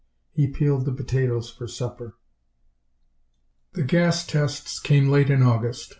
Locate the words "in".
5.29-5.43